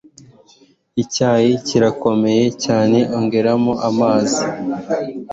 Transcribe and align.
Icyayi 1.03 1.51
kirakomeye 1.67 2.45
cyane. 2.63 2.97
Ongeramo 3.17 3.73
amazi. 3.89 4.41